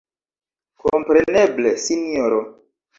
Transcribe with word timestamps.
Kompreneble, 0.87 1.77
sinjoro! 1.87 2.45